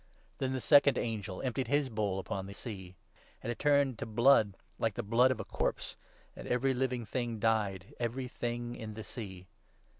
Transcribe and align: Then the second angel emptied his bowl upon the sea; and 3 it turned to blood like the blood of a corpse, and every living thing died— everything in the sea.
Then 0.39 0.53
the 0.53 0.61
second 0.61 0.97
angel 0.97 1.43
emptied 1.43 1.67
his 1.67 1.87
bowl 1.87 2.17
upon 2.17 2.47
the 2.47 2.55
sea; 2.55 2.95
and 3.43 3.49
3 3.49 3.51
it 3.51 3.59
turned 3.59 3.99
to 3.99 4.07
blood 4.07 4.57
like 4.79 4.95
the 4.95 5.03
blood 5.03 5.29
of 5.29 5.39
a 5.39 5.45
corpse, 5.45 5.95
and 6.35 6.47
every 6.47 6.73
living 6.73 7.05
thing 7.05 7.37
died— 7.37 7.93
everything 7.99 8.73
in 8.75 8.95
the 8.95 9.03
sea. 9.03 9.45